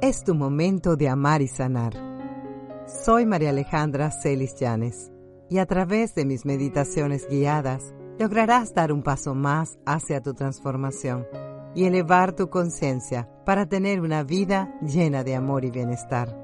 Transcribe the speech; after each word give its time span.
Es 0.00 0.24
tu 0.24 0.34
momento 0.34 0.96
de 0.96 1.08
amar 1.08 1.42
y 1.42 1.48
sanar. 1.48 1.92
Soy 2.86 3.26
María 3.26 3.50
Alejandra 3.50 4.10
Celis 4.10 4.54
Llanes 4.58 5.12
y 5.50 5.58
a 5.58 5.66
través 5.66 6.14
de 6.14 6.24
mis 6.24 6.46
meditaciones 6.46 7.28
guiadas 7.28 7.94
lograrás 8.18 8.72
dar 8.72 8.90
un 8.90 9.02
paso 9.02 9.34
más 9.34 9.78
hacia 9.84 10.22
tu 10.22 10.32
transformación 10.32 11.26
y 11.74 11.84
elevar 11.84 12.34
tu 12.34 12.48
conciencia 12.48 13.28
para 13.44 13.66
tener 13.66 14.00
una 14.00 14.22
vida 14.22 14.74
llena 14.80 15.24
de 15.24 15.34
amor 15.34 15.64
y 15.66 15.70
bienestar. 15.70 16.39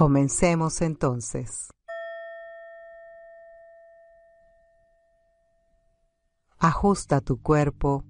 Comencemos 0.00 0.80
entonces. 0.80 1.68
Ajusta 6.58 7.20
tu 7.20 7.42
cuerpo 7.42 8.06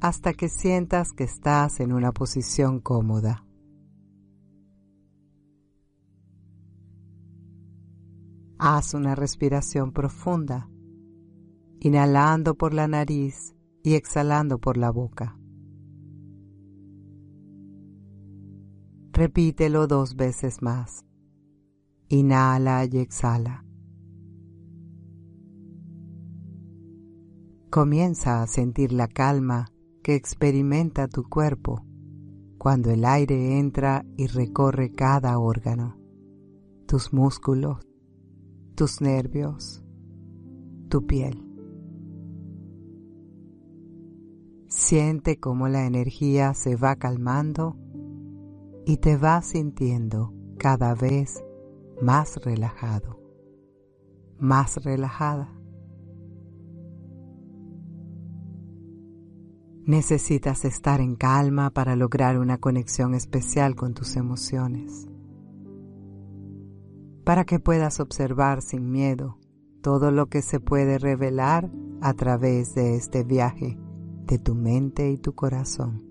hasta 0.00 0.32
que 0.32 0.48
sientas 0.48 1.12
que 1.12 1.24
estás 1.24 1.80
en 1.80 1.92
una 1.92 2.12
posición 2.12 2.80
cómoda. 2.80 3.44
Haz 8.58 8.94
una 8.94 9.14
respiración 9.14 9.92
profunda, 9.92 10.70
inhalando 11.80 12.54
por 12.54 12.72
la 12.72 12.88
nariz 12.88 13.54
y 13.82 13.96
exhalando 13.96 14.58
por 14.58 14.78
la 14.78 14.90
boca. 14.90 15.38
Repítelo 19.12 19.86
dos 19.86 20.16
veces 20.16 20.62
más. 20.62 21.04
Inhala 22.10 22.86
y 22.86 22.98
exhala. 22.98 23.66
Comienza 27.70 28.42
a 28.42 28.46
sentir 28.46 28.92
la 28.92 29.08
calma 29.08 29.66
que 30.02 30.14
experimenta 30.14 31.06
tu 31.06 31.24
cuerpo 31.24 31.84
cuando 32.56 32.90
el 32.90 33.04
aire 33.04 33.58
entra 33.58 34.06
y 34.16 34.26
recorre 34.26 34.90
cada 34.90 35.38
órgano, 35.38 35.98
tus 36.86 37.12
músculos, 37.12 37.86
tus 38.74 39.02
nervios, 39.02 39.84
tu 40.88 41.06
piel. 41.06 41.44
Siente 44.66 45.38
cómo 45.38 45.68
la 45.68 45.84
energía 45.84 46.54
se 46.54 46.74
va 46.74 46.96
calmando 46.96 47.76
y 48.86 48.96
te 48.96 49.18
va 49.18 49.42
sintiendo 49.42 50.32
cada 50.56 50.94
vez 50.94 51.44
más 52.00 52.36
relajado, 52.44 53.20
más 54.38 54.82
relajada. 54.84 55.52
Necesitas 59.84 60.64
estar 60.64 61.00
en 61.00 61.16
calma 61.16 61.70
para 61.70 61.96
lograr 61.96 62.38
una 62.38 62.58
conexión 62.58 63.14
especial 63.14 63.74
con 63.74 63.94
tus 63.94 64.16
emociones, 64.16 65.08
para 67.24 67.44
que 67.44 67.58
puedas 67.58 67.98
observar 68.00 68.62
sin 68.62 68.90
miedo 68.90 69.38
todo 69.82 70.10
lo 70.10 70.26
que 70.26 70.42
se 70.42 70.60
puede 70.60 70.98
revelar 70.98 71.70
a 72.00 72.14
través 72.14 72.74
de 72.74 72.96
este 72.96 73.24
viaje 73.24 73.78
de 74.26 74.38
tu 74.38 74.54
mente 74.54 75.10
y 75.10 75.16
tu 75.16 75.34
corazón. 75.34 76.07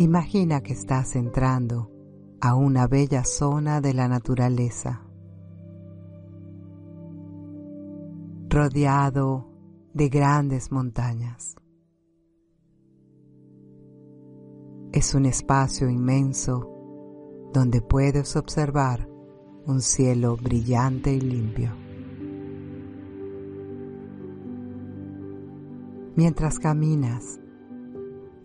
Imagina 0.00 0.62
que 0.62 0.72
estás 0.72 1.14
entrando 1.14 1.90
a 2.40 2.54
una 2.54 2.86
bella 2.86 3.22
zona 3.22 3.82
de 3.82 3.92
la 3.92 4.08
naturaleza, 4.08 5.02
rodeado 8.48 9.46
de 9.92 10.08
grandes 10.08 10.72
montañas. 10.72 11.54
Es 14.90 15.14
un 15.14 15.26
espacio 15.26 15.90
inmenso 15.90 16.66
donde 17.52 17.82
puedes 17.82 18.36
observar 18.36 19.06
un 19.66 19.82
cielo 19.82 20.38
brillante 20.38 21.12
y 21.12 21.20
limpio. 21.20 21.72
Mientras 26.16 26.58
caminas, 26.58 27.38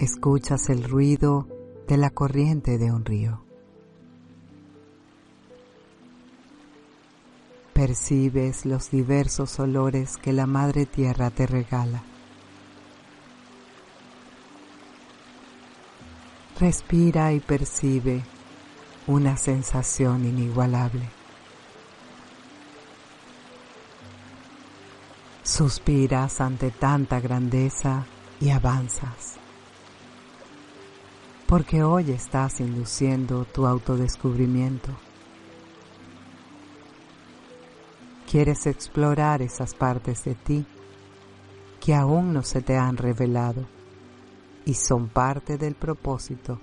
escuchas 0.05 0.69
el 0.69 0.83
ruido 0.83 1.47
de 1.87 1.97
la 1.97 2.11
corriente 2.11 2.77
de 2.77 2.91
un 2.91 3.03
río. 3.03 3.41
Percibes 7.73 8.65
los 8.65 8.91
diversos 8.91 9.59
olores 9.59 10.17
que 10.17 10.31
la 10.31 10.45
Madre 10.45 10.85
Tierra 10.85 11.31
te 11.31 11.47
regala. 11.47 12.03
Respira 16.59 17.33
y 17.33 17.39
percibe 17.39 18.23
una 19.07 19.37
sensación 19.37 20.23
inigualable. 20.23 21.09
Suspiras 25.41 26.41
ante 26.41 26.69
tanta 26.69 27.19
grandeza 27.19 28.05
y 28.39 28.51
avanzas 28.51 29.39
porque 31.47 31.83
hoy 31.83 32.11
estás 32.11 32.59
induciendo 32.59 33.45
tu 33.45 33.67
autodescubrimiento. 33.67 34.91
Quieres 38.29 38.65
explorar 38.65 39.41
esas 39.41 39.75
partes 39.75 40.23
de 40.23 40.35
ti 40.35 40.65
que 41.79 41.93
aún 41.93 42.33
no 42.33 42.41
se 42.41 42.61
te 42.61 42.75
han 42.75 42.97
revelado 42.97 43.67
y 44.65 44.73
son 44.73 45.07
parte 45.07 45.57
del 45.57 45.75
propósito 45.75 46.59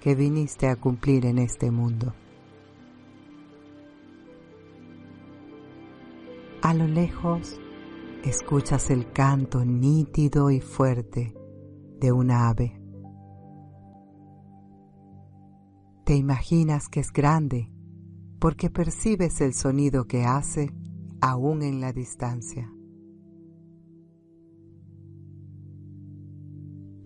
que 0.00 0.14
viniste 0.14 0.68
a 0.68 0.76
cumplir 0.76 1.26
en 1.26 1.38
este 1.38 1.70
mundo. 1.70 2.14
A 6.62 6.74
lo 6.74 6.86
lejos 6.86 7.58
escuchas 8.22 8.90
el 8.90 9.10
canto 9.10 9.64
nítido 9.64 10.48
y 10.50 10.60
fuerte 10.60 11.34
de 11.98 12.12
una 12.12 12.48
ave. 12.48 12.81
Te 16.04 16.16
imaginas 16.16 16.88
que 16.88 17.00
es 17.00 17.12
grande 17.12 17.70
porque 18.40 18.70
percibes 18.70 19.40
el 19.40 19.54
sonido 19.54 20.06
que 20.06 20.24
hace 20.24 20.74
aún 21.20 21.62
en 21.62 21.80
la 21.80 21.92
distancia. 21.92 22.72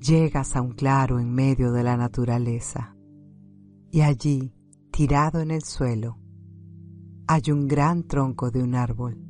Llegas 0.00 0.56
a 0.56 0.62
un 0.62 0.72
claro 0.72 1.20
en 1.20 1.30
medio 1.30 1.72
de 1.72 1.82
la 1.82 1.98
naturaleza 1.98 2.96
y 3.90 4.00
allí, 4.00 4.54
tirado 4.90 5.40
en 5.40 5.50
el 5.50 5.62
suelo, 5.62 6.18
hay 7.26 7.50
un 7.50 7.68
gran 7.68 8.04
tronco 8.04 8.50
de 8.50 8.62
un 8.62 8.74
árbol 8.74 9.22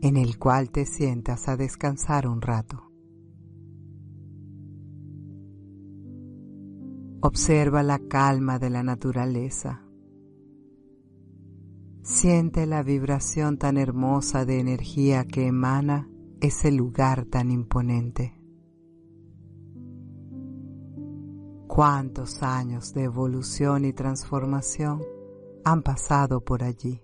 en 0.00 0.16
el 0.16 0.38
cual 0.38 0.70
te 0.70 0.86
sientas 0.86 1.48
a 1.48 1.56
descansar 1.56 2.28
un 2.28 2.40
rato. 2.40 2.93
Observa 7.26 7.82
la 7.82 8.00
calma 8.00 8.58
de 8.58 8.68
la 8.68 8.82
naturaleza. 8.82 9.82
Siente 12.02 12.66
la 12.66 12.82
vibración 12.82 13.56
tan 13.56 13.78
hermosa 13.78 14.44
de 14.44 14.60
energía 14.60 15.24
que 15.24 15.46
emana 15.46 16.06
ese 16.42 16.70
lugar 16.70 17.24
tan 17.24 17.50
imponente. 17.50 18.38
Cuántos 21.66 22.42
años 22.42 22.92
de 22.92 23.04
evolución 23.04 23.86
y 23.86 23.94
transformación 23.94 25.00
han 25.64 25.82
pasado 25.82 26.44
por 26.44 26.62
allí. 26.62 27.00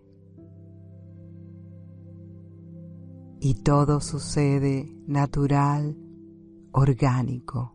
Y 3.41 3.63
todo 3.63 4.01
sucede 4.01 4.95
natural, 5.07 5.97
orgánico 6.73 7.75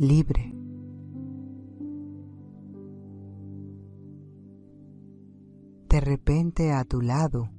libre. 0.00 0.56
De 6.00 6.06
repente 6.06 6.72
a 6.72 6.82
tu 6.84 7.02
lado, 7.02 7.50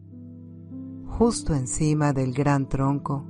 justo 1.05 1.53
encima 1.53 2.11
del 2.11 2.33
gran 2.33 2.67
tronco, 2.67 3.23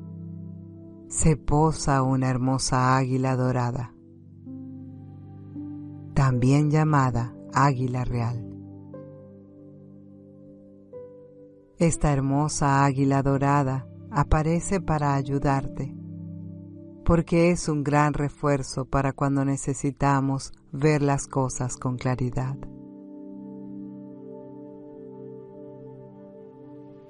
se 1.09 1.35
posa 1.35 2.01
una 2.01 2.29
hermosa 2.29 2.95
águila 2.95 3.35
dorada, 3.35 3.93
también 6.13 6.71
llamada 6.71 7.35
águila 7.53 8.05
real. 8.05 8.47
Esta 11.77 12.13
hermosa 12.13 12.85
águila 12.85 13.21
dorada 13.21 13.89
aparece 14.11 14.79
para 14.79 15.15
ayudarte, 15.15 15.93
porque 17.03 17.51
es 17.51 17.67
un 17.67 17.83
gran 17.83 18.13
refuerzo 18.13 18.85
para 18.85 19.11
cuando 19.11 19.43
necesitamos 19.43 20.53
ver 20.71 21.01
las 21.01 21.27
cosas 21.27 21.75
con 21.75 21.97
claridad. 21.97 22.55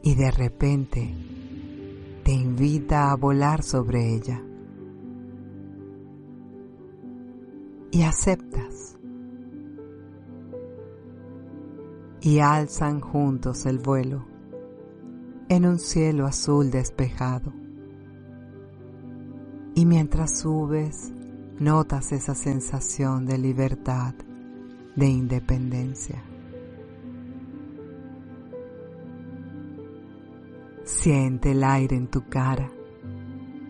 Y 0.03 0.15
de 0.15 0.31
repente 0.31 1.13
te 2.23 2.31
invita 2.31 3.11
a 3.11 3.15
volar 3.15 3.63
sobre 3.63 4.15
ella. 4.15 4.41
Y 7.91 8.03
aceptas. 8.03 8.97
Y 12.21 12.39
alzan 12.39 12.99
juntos 12.99 13.65
el 13.65 13.79
vuelo 13.79 14.31
en 15.51 15.65
un 15.65 15.79
cielo 15.79 16.25
azul 16.27 16.71
despejado. 16.71 17.51
Y 19.75 19.85
mientras 19.85 20.39
subes, 20.39 21.11
notas 21.59 22.13
esa 22.13 22.35
sensación 22.35 23.25
de 23.25 23.37
libertad, 23.37 24.15
de 24.95 25.07
independencia. 25.07 26.23
Siente 31.01 31.53
el 31.53 31.63
aire 31.63 31.95
en 31.95 32.09
tu 32.09 32.29
cara 32.29 32.69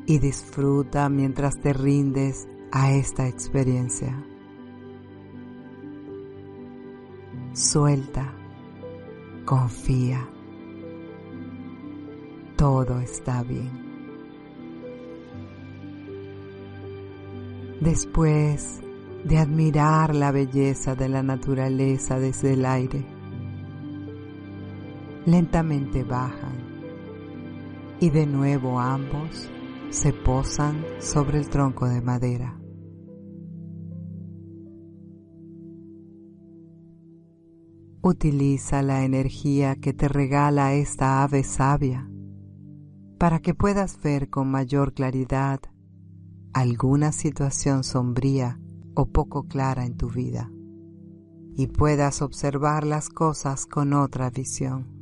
y 0.06 0.20
disfruta 0.20 1.08
mientras 1.08 1.62
te 1.62 1.72
rindes 1.72 2.46
a 2.74 2.92
esta 2.92 3.26
experiencia. 3.26 4.22
Suelta, 7.54 8.34
confía 9.46 10.28
todo 12.58 13.00
está 13.00 13.44
bien. 13.44 13.72
Después 17.80 18.82
de 19.24 19.38
admirar 19.38 20.14
la 20.14 20.34
belleza 20.34 20.96
de 20.96 21.08
la 21.08 21.24
naturaleza 21.24 22.20
desde 22.20 22.56
el 22.56 22.66
aire, 22.66 23.06
lentamente 25.26 26.04
bajan 26.04 26.71
y 28.02 28.10
de 28.10 28.26
nuevo 28.26 28.80
ambos 28.80 29.48
se 29.92 30.12
posan 30.12 30.84
sobre 31.00 31.38
el 31.38 31.50
tronco 31.50 31.88
de 31.88 32.02
madera. 32.02 32.60
Utiliza 38.02 38.82
la 38.82 39.06
energía 39.06 39.76
que 39.76 39.94
te 39.94 40.08
regala 40.08 40.74
esta 40.74 41.22
ave 41.22 41.44
sabia 41.44 42.10
para 43.20 43.40
que 43.40 43.54
puedas 43.54 44.02
ver 44.02 44.32
con 44.32 44.50
mayor 44.50 44.94
claridad 44.94 45.60
alguna 46.54 47.12
situación 47.12 47.84
sombría 47.84 48.60
o 48.96 49.06
poco 49.12 49.44
clara 49.44 49.86
en 49.86 49.96
tu 49.96 50.10
vida 50.10 50.52
y 51.56 51.68
puedas 51.68 52.24
observar 52.24 52.84
las 52.84 53.10
cosas 53.10 53.68
con 53.68 53.94
otra 53.94 54.32
visión. 54.32 55.01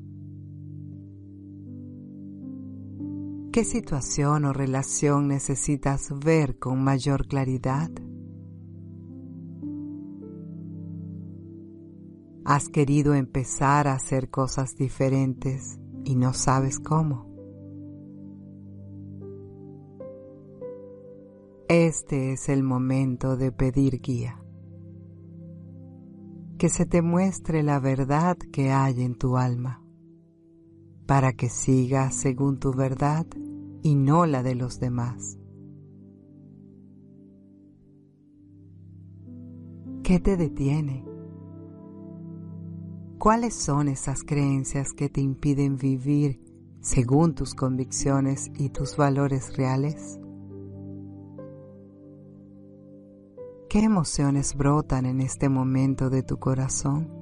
¿Qué 3.52 3.64
situación 3.64 4.46
o 4.46 4.54
relación 4.54 5.28
necesitas 5.28 6.14
ver 6.24 6.60
con 6.60 6.84
mayor 6.84 7.26
claridad? 7.26 7.90
¿Has 12.46 12.70
querido 12.70 13.16
empezar 13.16 13.88
a 13.88 13.94
hacer 13.94 14.30
cosas 14.30 14.76
diferentes 14.76 15.80
y 16.04 16.16
no 16.16 16.34
sabes 16.34 16.80
cómo? 16.80 17.28
Este 21.68 22.34
es 22.34 22.50
el 22.50 22.62
momento 22.62 23.36
de 23.36 23.52
pedir 23.52 24.00
guía. 24.00 24.44
Que 26.60 26.70
se 26.70 26.86
te 26.86 27.02
muestre 27.02 27.64
la 27.64 27.80
verdad 27.80 28.38
que 28.52 28.70
hay 28.70 29.02
en 29.02 29.16
tu 29.16 29.38
alma, 29.38 29.84
para 31.10 31.34
que 31.34 31.50
sigas 31.50 32.14
según 32.14 32.60
tu 32.60 32.72
verdad 32.72 33.26
y 33.82 33.96
no 33.96 34.28
la 34.28 34.44
de 34.44 34.54
los 34.54 34.80
demás. 34.80 35.40
¿Qué 40.04 40.20
te 40.20 40.38
detiene? 40.38 41.04
¿Cuáles 43.18 43.56
son 43.56 43.88
esas 43.88 44.24
creencias 44.24 44.94
que 44.94 45.10
te 45.10 45.20
impiden 45.20 45.78
vivir 45.78 46.44
según 46.80 47.34
tus 47.34 47.56
convicciones 47.56 48.52
y 48.60 48.70
tus 48.70 48.96
valores 48.96 49.58
reales? 49.58 50.20
¿Qué 53.68 53.80
emociones 53.80 54.56
brotan 54.56 55.08
en 55.08 55.22
este 55.22 55.50
momento 55.50 56.12
de 56.12 56.22
tu 56.22 56.38
corazón? 56.38 57.19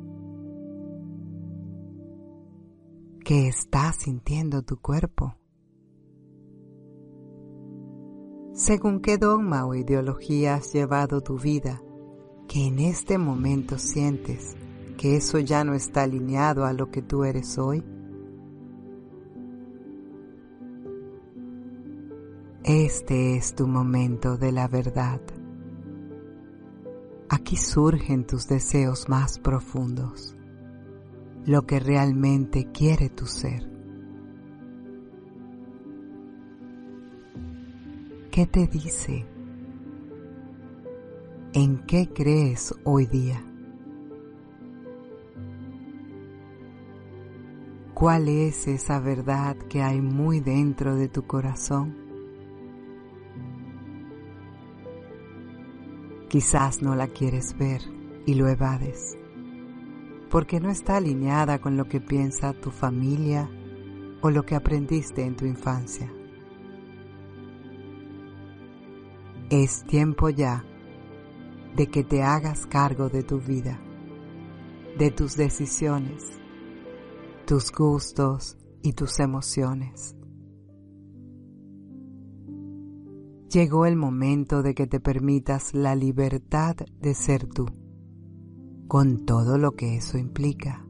¿Qué 3.28 3.50
está 3.50 3.92
sintiendo 3.92 4.62
tu 4.62 4.78
cuerpo? 4.78 5.36
Según 8.54 9.02
qué 9.02 9.18
dogma 9.18 9.66
o 9.66 9.76
ideología 9.76 10.56
has 10.56 10.72
llevado 10.72 11.20
tu 11.20 11.38
vida, 11.38 11.84
que 12.48 12.68
en 12.68 12.80
este 12.80 13.18
momento 13.18 13.80
sientes 13.80 14.56
que 14.98 15.18
eso 15.18 15.40
ya 15.40 15.66
no 15.66 15.74
está 15.74 16.04
alineado 16.04 16.64
a 16.64 16.72
lo 16.72 16.90
que 16.90 17.02
tú 17.02 17.26
eres 17.26 17.58
hoy. 17.58 17.84
Este 22.64 23.36
es 23.36 23.54
tu 23.56 23.68
momento 23.68 24.38
de 24.38 24.54
la 24.54 24.70
verdad. 24.70 25.20
Aquí 27.28 27.58
surgen 27.58 28.26
tus 28.26 28.48
deseos 28.48 29.10
más 29.10 29.38
profundos, 29.38 30.37
lo 31.48 31.66
que 31.66 31.80
realmente 31.80 32.74
quiere 32.74 33.10
tu 33.10 33.26
ser. 33.26 33.66
¿Qué 38.30 38.46
te 38.46 38.68
dice? 38.68 39.26
¿En 41.54 41.86
qué 41.86 42.10
crees 42.14 42.76
hoy 42.84 43.06
día? 43.06 43.42
¿Cuál 47.94 48.28
es 48.28 48.68
esa 48.68 49.00
verdad 49.00 49.56
que 49.70 49.82
hay 49.82 50.02
muy 50.02 50.42
dentro 50.42 50.96
de 50.98 51.08
tu 51.08 51.26
corazón? 51.26 51.96
Quizás 56.28 56.82
no 56.82 56.94
la 56.94 57.08
quieres 57.08 57.58
ver 57.58 57.82
y 58.26 58.34
lo 58.34 58.50
evades, 58.50 59.18
porque 60.30 60.60
no 60.60 60.70
está 60.70 60.98
alineada 60.98 61.60
con 61.60 61.78
lo 61.78 61.86
que 61.86 62.02
piensa 62.02 62.54
tu 62.54 62.72
familia 62.72 63.50
o 64.22 64.30
lo 64.30 64.44
que 64.46 64.56
aprendiste 64.56 65.24
en 65.24 65.36
tu 65.36 65.46
infancia. 65.46 66.12
Es 69.50 69.86
tiempo 69.86 70.30
ya 70.30 70.66
de 71.76 71.88
que 71.88 72.04
te 72.04 72.24
hagas 72.24 72.66
cargo 72.66 73.10
de 73.10 73.24
tu 73.24 73.40
vida, 73.40 73.80
de 74.98 75.12
tus 75.12 75.38
decisiones, 75.38 76.40
tus 77.46 77.72
gustos 77.72 78.58
y 78.82 78.94
tus 78.94 79.20
emociones. 79.20 80.18
llegó 83.50 83.86
el 83.86 83.96
momento 83.96 84.62
de 84.62 84.76
que 84.76 84.88
te 84.88 85.00
permitas 85.00 85.74
la 85.74 85.96
libertad 85.96 86.76
de 87.00 87.14
ser 87.14 87.48
tú, 87.48 87.66
con 88.88 89.26
todo 89.26 89.58
lo 89.58 89.74
que 89.74 89.98
eso 89.98 90.18
implica. 90.18 90.86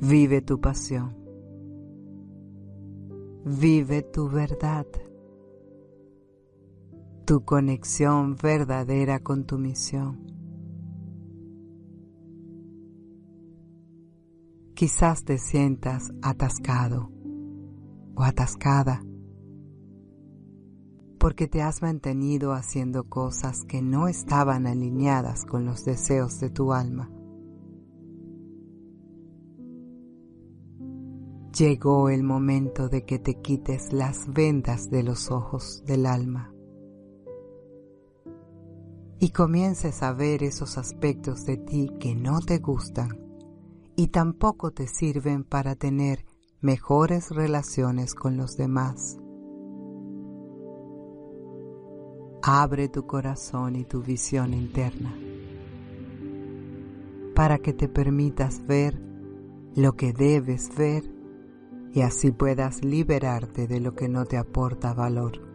Vive 0.00 0.42
tu 0.42 0.60
pasión. 0.60 1.16
Vive 3.44 4.02
tu 4.02 4.28
verdad. 4.28 4.86
Tu 7.26 7.44
conexión 7.44 8.36
verdadera 8.36 9.20
con 9.20 9.44
tu 9.44 9.58
misión. 9.58 10.26
Quizás 14.74 15.24
te 15.24 15.38
sientas 15.38 16.12
atascado 16.22 17.10
o 18.14 18.22
atascada 18.22 19.02
porque 21.18 21.48
te 21.48 21.62
has 21.62 21.82
mantenido 21.82 22.52
haciendo 22.52 23.04
cosas 23.04 23.64
que 23.64 23.82
no 23.82 24.08
estaban 24.08 24.66
alineadas 24.66 25.44
con 25.44 25.64
los 25.64 25.84
deseos 25.84 26.40
de 26.40 26.50
tu 26.50 26.72
alma. 26.72 27.10
Llegó 31.56 32.08
el 32.08 32.22
momento 32.22 32.88
de 32.88 33.04
que 33.04 33.18
te 33.18 33.40
quites 33.40 33.92
las 33.92 34.32
vendas 34.32 34.90
de 34.90 35.02
los 35.02 35.30
ojos 35.30 35.82
del 35.86 36.06
alma 36.06 36.54
y 39.20 39.30
comiences 39.30 40.02
a 40.02 40.12
ver 40.12 40.42
esos 40.44 40.78
aspectos 40.78 41.44
de 41.44 41.56
ti 41.56 41.90
que 41.98 42.14
no 42.14 42.40
te 42.40 42.58
gustan 42.58 43.18
y 43.96 44.08
tampoco 44.08 44.70
te 44.70 44.86
sirven 44.86 45.42
para 45.42 45.74
tener 45.74 46.24
mejores 46.60 47.30
relaciones 47.30 48.14
con 48.14 48.36
los 48.36 48.56
demás. 48.56 49.18
Abre 52.50 52.88
tu 52.88 53.06
corazón 53.06 53.76
y 53.76 53.84
tu 53.84 54.02
visión 54.02 54.54
interna 54.54 55.14
para 57.34 57.58
que 57.58 57.74
te 57.74 57.88
permitas 57.88 58.66
ver 58.66 58.98
lo 59.76 59.92
que 59.96 60.14
debes 60.14 60.74
ver 60.74 61.04
y 61.92 62.00
así 62.00 62.30
puedas 62.30 62.82
liberarte 62.82 63.66
de 63.66 63.80
lo 63.80 63.94
que 63.94 64.08
no 64.08 64.24
te 64.24 64.38
aporta 64.38 64.94
valor. 64.94 65.46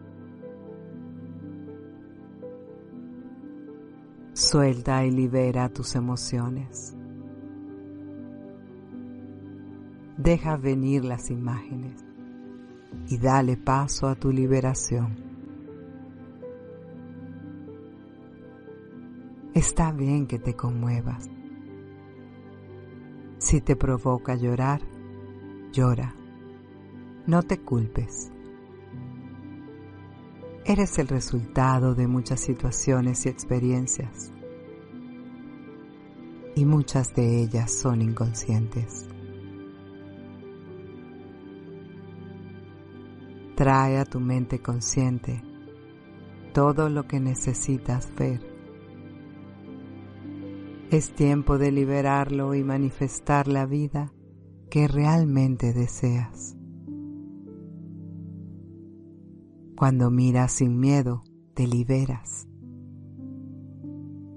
Suelta 4.32 5.04
y 5.04 5.10
libera 5.10 5.70
tus 5.70 5.96
emociones. 5.96 6.94
Deja 10.16 10.56
venir 10.56 11.04
las 11.04 11.28
imágenes 11.32 12.04
y 13.08 13.18
dale 13.18 13.56
paso 13.56 14.06
a 14.06 14.14
tu 14.14 14.30
liberación. 14.30 15.33
Está 19.54 19.92
bien 19.92 20.26
que 20.26 20.40
te 20.40 20.56
conmuevas. 20.56 21.30
Si 23.38 23.60
te 23.60 23.76
provoca 23.76 24.34
llorar, 24.34 24.80
llora. 25.72 26.12
No 27.28 27.40
te 27.44 27.60
culpes. 27.60 28.32
Eres 30.64 30.98
el 30.98 31.06
resultado 31.06 31.94
de 31.94 32.08
muchas 32.08 32.40
situaciones 32.40 33.26
y 33.26 33.28
experiencias. 33.28 34.32
Y 36.56 36.64
muchas 36.64 37.14
de 37.14 37.42
ellas 37.44 37.70
son 37.70 38.02
inconscientes. 38.02 39.06
Trae 43.54 43.98
a 43.98 44.04
tu 44.04 44.18
mente 44.18 44.58
consciente 44.58 45.44
todo 46.52 46.88
lo 46.88 47.06
que 47.06 47.20
necesitas 47.20 48.12
ver. 48.16 48.53
Es 50.94 51.10
tiempo 51.10 51.58
de 51.58 51.72
liberarlo 51.72 52.54
y 52.54 52.62
manifestar 52.62 53.48
la 53.48 53.66
vida 53.66 54.12
que 54.70 54.86
realmente 54.86 55.72
deseas. 55.72 56.56
Cuando 59.76 60.12
miras 60.12 60.52
sin 60.52 60.78
miedo, 60.78 61.24
te 61.54 61.66
liberas 61.66 62.46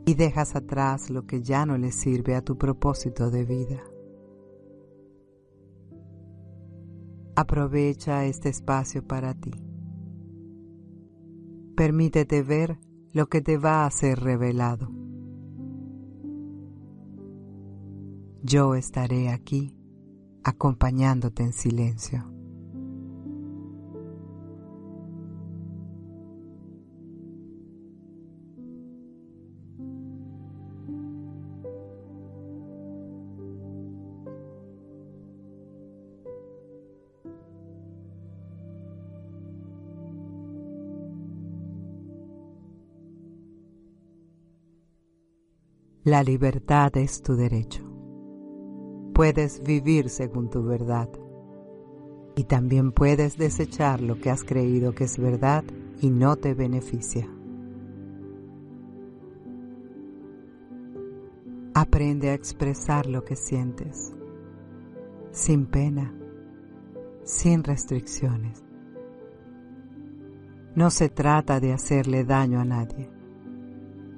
y 0.08 0.16
dejas 0.16 0.56
atrás 0.56 1.12
lo 1.12 1.28
que 1.28 1.44
ya 1.44 1.68
no 1.68 1.78
le 1.78 1.92
sirve 1.92 2.34
a 2.34 2.42
tu 2.42 2.58
propósito 2.58 3.30
de 3.30 3.46
vida. 3.46 3.84
Aprovecha 7.36 8.26
este 8.26 8.50
espacio 8.50 9.06
para 9.06 9.36
ti. 9.36 9.52
Permítete 11.76 12.42
ver 12.42 12.80
lo 13.14 13.28
que 13.28 13.42
te 13.42 13.60
va 13.60 13.86
a 13.86 13.92
ser 13.92 14.22
revelado. 14.22 14.98
Yo 18.50 18.76
estaré 18.76 19.28
aquí 19.28 19.76
acompañándote 20.42 21.44
en 21.44 21.52
silencio. 21.52 22.32
La 46.06 46.24
libertad 46.24 46.96
es 46.96 47.22
tu 47.22 47.36
derecho. 47.36 47.87
Puedes 49.18 49.64
vivir 49.64 50.12
según 50.12 50.52
tu 50.52 50.64
verdad. 50.64 51.10
Y 52.36 52.44
también 52.44 52.92
puedes 52.92 53.36
desechar 53.36 54.00
lo 54.00 54.20
que 54.20 54.30
has 54.30 54.44
creído 54.44 54.94
que 54.94 55.06
es 55.06 55.18
verdad 55.18 55.64
y 56.00 56.12
no 56.12 56.36
te 56.36 56.54
beneficia. 56.54 57.28
Aprende 61.74 62.30
a 62.30 62.36
expresar 62.36 63.08
lo 63.08 63.24
que 63.24 63.36
sientes, 63.36 64.14
sin 65.32 65.66
pena, 65.66 66.14
sin 67.24 67.64
restricciones. 67.64 68.64
No 70.76 70.92
se 70.92 71.10
trata 71.10 71.60
de 71.60 71.74
hacerle 71.74 72.24
daño 72.24 72.60
a 72.60 72.66
nadie 72.66 73.18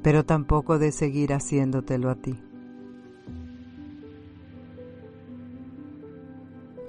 pero 0.02 0.26
tampoco 0.26 0.80
de 0.80 0.92
seguir 0.92 1.34
haciéndotelo 1.34 2.10
a 2.10 2.16
ti. 2.16 2.42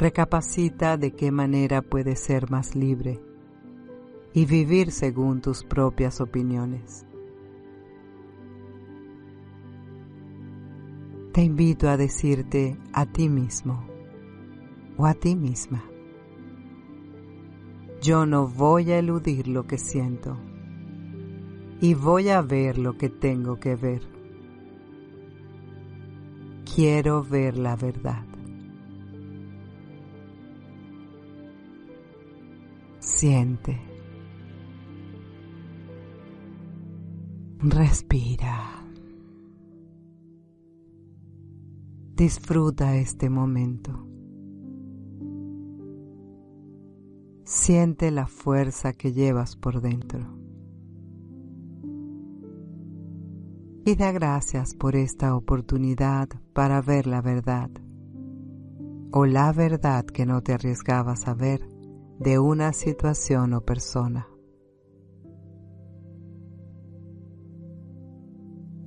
Recapacita 0.00 0.96
de 0.96 1.12
qué 1.12 1.30
manera 1.30 1.82
puedes 1.82 2.20
ser 2.20 2.50
más 2.50 2.74
libre 2.74 3.20
y 4.32 4.46
vivir 4.46 4.92
según 4.92 5.42
tus 5.42 5.62
propias 5.62 6.22
opiniones. 6.22 7.04
Te 11.34 11.42
invito 11.42 11.90
a 11.90 11.98
decirte 11.98 12.78
a 12.94 13.04
ti 13.04 13.28
mismo 13.28 13.86
o 14.96 15.04
a 15.04 15.12
ti 15.12 15.36
misma, 15.36 15.84
yo 18.00 18.24
no 18.24 18.48
voy 18.48 18.92
a 18.92 18.98
eludir 18.98 19.48
lo 19.48 19.66
que 19.66 19.76
siento 19.76 20.38
y 21.82 21.92
voy 21.92 22.30
a 22.30 22.40
ver 22.40 22.78
lo 22.78 22.96
que 22.96 23.10
tengo 23.10 23.60
que 23.60 23.76
ver. 23.76 24.00
Quiero 26.74 27.22
ver 27.22 27.58
la 27.58 27.76
verdad. 27.76 28.29
Siente. 33.00 33.80
Respira. 37.58 38.84
Disfruta 42.14 42.96
este 42.96 43.28
momento. 43.28 44.06
Siente 47.44 48.10
la 48.10 48.26
fuerza 48.26 48.92
que 48.92 49.12
llevas 49.12 49.56
por 49.56 49.80
dentro. 49.80 50.40
y 53.84 53.94
da 53.96 54.12
gracias 54.12 54.74
por 54.74 54.94
esta 54.94 55.34
oportunidad 55.34 56.28
para 56.52 56.80
ver 56.82 57.06
la 57.06 57.22
verdad 57.22 57.70
o 59.10 59.26
la 59.26 59.52
verdad 59.52 60.04
que 60.04 60.26
no 60.26 60.42
te 60.42 60.52
arriesgabas 60.52 61.26
a 61.26 61.34
ver 61.34 61.66
de 62.20 62.38
una 62.38 62.74
situación 62.74 63.54
o 63.54 63.62
persona. 63.62 64.28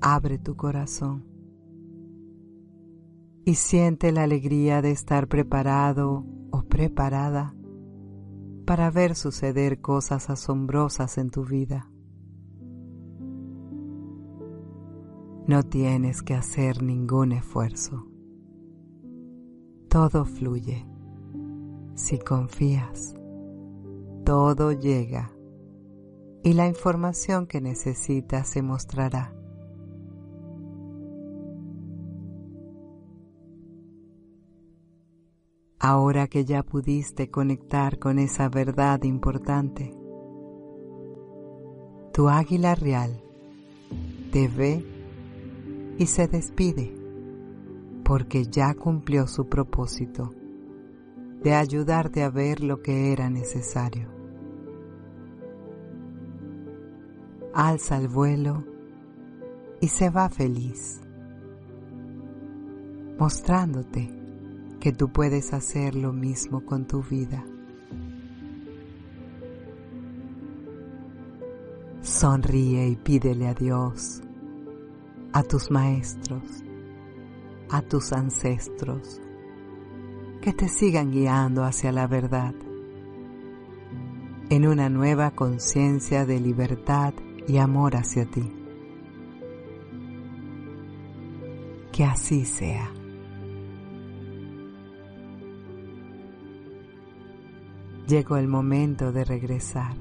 Abre 0.02 0.38
tu 0.38 0.56
corazón 0.56 1.26
y 3.44 3.56
siente 3.56 4.12
la 4.12 4.24
alegría 4.24 4.84
de 4.84 4.92
estar 4.92 5.28
preparado 5.28 6.28
o 6.52 6.62
preparada 6.62 7.56
para 8.68 8.92
ver 8.92 9.16
suceder 9.16 9.82
cosas 9.82 10.30
asombrosas 10.30 11.18
en 11.18 11.32
tu 11.32 11.44
vida. 11.44 11.90
No 15.48 15.64
tienes 15.64 16.22
que 16.22 16.36
hacer 16.36 16.84
ningún 16.84 17.32
esfuerzo. 17.32 18.06
Todo 19.90 20.24
fluye. 20.24 20.86
Si 21.96 22.18
confías, 22.18 23.16
todo 24.24 24.72
llega 24.72 25.32
y 26.44 26.54
la 26.54 26.68
información 26.68 27.48
que 27.48 27.62
necesitas 27.62 28.48
se 28.48 28.62
mostrará. 28.62 29.34
Ahora 35.80 36.28
que 36.28 36.46
ya 36.46 36.64
pudiste 36.64 37.30
conectar 37.30 38.00
con 38.00 38.18
esa 38.18 38.48
verdad 38.48 39.04
importante, 39.04 39.94
tu 42.14 42.30
águila 42.30 42.76
real 42.76 43.22
te 44.32 44.48
ve 44.48 44.86
y 45.98 46.06
se 46.06 46.28
despide 46.28 46.96
porque 48.06 48.46
ya 48.46 48.74
cumplió 48.76 49.28
su 49.28 49.48
propósito 49.48 50.32
de 51.44 51.54
ayudarte 51.54 52.24
a 52.24 52.30
ver 52.30 52.64
lo 52.64 52.82
que 52.82 53.12
era 53.12 53.30
necesario. 53.30 54.08
Alza 57.54 57.98
el 57.98 58.08
vuelo 58.08 58.64
y 59.82 59.90
se 59.90 60.10
va 60.10 60.30
feliz, 60.30 61.02
mostrándote 63.20 64.10
que 64.80 64.94
tú 64.94 65.12
puedes 65.12 65.54
hacer 65.54 65.96
lo 65.96 66.14
mismo 66.14 66.66
con 66.66 66.86
tu 66.88 67.04
vida. 67.04 67.46
Sonríe 72.02 72.88
y 72.88 72.96
pídele 72.96 73.48
a 73.48 73.54
Dios, 73.54 74.22
a 75.34 75.44
tus 75.44 75.70
maestros, 75.70 76.64
a 77.70 77.82
tus 77.82 78.14
ancestros, 78.14 79.22
que 80.44 80.52
te 80.52 80.68
sigan 80.68 81.10
guiando 81.10 81.64
hacia 81.64 81.94
la 81.94 82.06
verdad, 82.06 82.54
en 84.50 84.68
una 84.68 84.90
nueva 84.90 85.32
conciencia 85.32 86.26
de 86.26 86.42
libertad 86.42 87.14
y 87.48 87.60
amor 87.60 87.96
hacia 87.96 88.26
ti. 88.26 88.52
Que 91.94 92.04
así 92.04 92.44
sea. 92.44 92.92
Llegó 98.06 98.36
el 98.36 98.50
momento 98.50 99.14
de 99.14 99.24
regresar. 99.24 99.96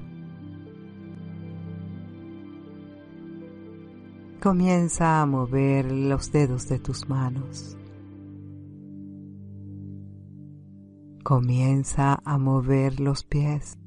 Comienza 4.41 5.21
a 5.21 5.25
mover 5.25 5.89
los 5.89 6.33
dedos 6.33 6.67
de 6.67 6.79
tus 6.79 7.07
manos. 7.07 7.77
Comienza 11.23 12.19
a 12.25 12.37
mover 12.37 12.99
los 12.99 13.23
pies 13.23 13.79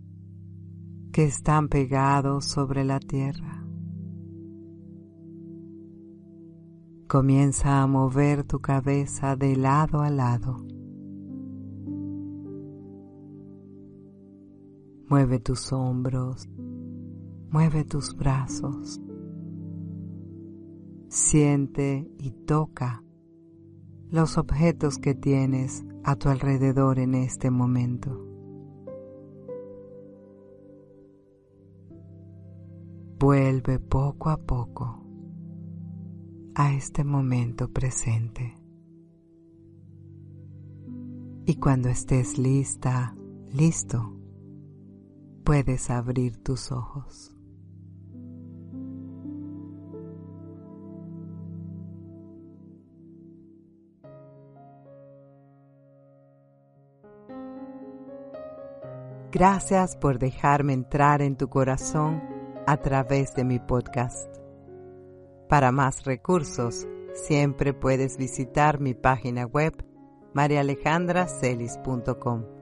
que 1.12 1.24
están 1.24 1.68
pegados 1.68 2.46
sobre 2.46 2.82
la 2.82 2.98
tierra. 2.98 3.62
Comienza 7.06 7.82
a 7.82 7.86
mover 7.86 8.44
tu 8.44 8.60
cabeza 8.60 9.36
de 9.36 9.54
lado 9.54 10.00
a 10.00 10.08
lado. 10.08 10.66
Mueve 15.10 15.38
tus 15.38 15.74
hombros, 15.74 16.48
mueve 17.50 17.84
tus 17.84 18.16
brazos. 18.16 18.98
Siente 21.08 22.10
y 22.18 22.30
toca 22.30 23.04
los 24.10 24.38
objetos 24.38 24.98
que 24.98 25.14
tienes 25.14 25.84
a 26.04 26.16
tu 26.16 26.28
alrededor 26.28 26.98
en 26.98 27.14
este 27.14 27.50
momento. 27.50 28.22
Vuelve 33.18 33.78
poco 33.78 34.30
a 34.30 34.36
poco 34.36 35.02
a 36.54 36.72
este 36.72 37.04
momento 37.04 37.70
presente. 37.70 38.54
Y 41.44 41.56
cuando 41.56 41.88
estés 41.88 42.38
lista, 42.38 43.14
listo, 43.52 44.16
puedes 45.44 45.90
abrir 45.90 46.38
tus 46.38 46.72
ojos. 46.72 47.35
Gracias 59.38 59.98
por 59.98 60.18
dejarme 60.18 60.72
entrar 60.72 61.20
en 61.20 61.36
tu 61.36 61.50
corazón 61.50 62.22
a 62.66 62.78
través 62.78 63.34
de 63.34 63.44
mi 63.44 63.58
podcast. 63.58 64.34
Para 65.46 65.72
más 65.72 66.06
recursos, 66.06 66.86
siempre 67.12 67.74
puedes 67.74 68.16
visitar 68.16 68.80
mi 68.80 68.94
página 68.94 69.44
web 69.44 69.74
marialejandracelis.com. 70.32 72.55